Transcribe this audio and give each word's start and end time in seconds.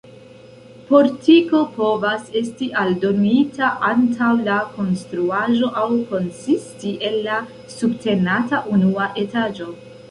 Portiko 0.91 1.59
povas 1.75 2.31
esti 2.41 2.69
aldonita 2.85 3.69
antaŭ 3.91 4.31
la 4.49 4.57
konstruaĵo 4.79 5.71
aŭ 5.83 5.87
konsisti 6.15 6.97
el 7.11 7.21
la 7.31 7.41
subtenata 7.79 8.67
unua 8.77 9.15
etaĝo. 9.27 9.73